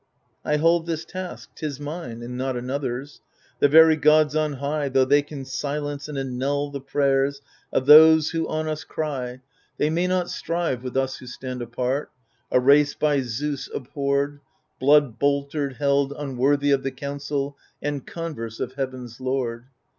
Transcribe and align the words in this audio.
I 0.43 0.57
hold 0.57 0.87
this 0.87 1.05
task— 1.05 1.49
^'tis 1.55 1.79
mine, 1.79 2.23
and 2.23 2.35
not 2.35 2.57
another's. 2.57 3.21
The 3.59 3.67
very 3.67 3.95
gods 3.95 4.35
on 4.35 4.53
high. 4.53 4.89
Though 4.89 5.05
they 5.05 5.21
can 5.21 5.45
silence 5.45 6.07
and 6.07 6.17
annul 6.17 6.71
the 6.71 6.81
prayers 6.81 7.43
Of 7.71 7.85
those 7.85 8.31
who 8.31 8.47
on 8.47 8.67
us 8.67 8.83
cry. 8.83 9.41
THE 9.77 9.89
FURIES 9.89 9.89
153 9.89 9.89
They 9.89 9.89
may 9.91 10.07
not 10.07 10.29
strive 10.31 10.83
with 10.83 10.97
us 10.97 11.17
who 11.17 11.27
stand 11.27 11.61
apart, 11.61 12.09
A 12.49 12.59
race 12.59 12.95
by 12.95 13.21
Zeus 13.21 13.69
abhorred, 13.71 14.39
Blood 14.79 15.19
boltered, 15.19 15.73
held 15.75 16.13
unworthy 16.13 16.71
of 16.71 16.81
the 16.81 16.89
council 16.89 17.55
And 17.79 18.03
converse 18.03 18.59
of 18.59 18.73
Heaven's 18.73 19.19
lord. 19.21 19.65